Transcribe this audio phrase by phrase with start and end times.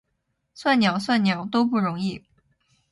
[0.55, 2.25] 算鸟，算鸟，都不容易！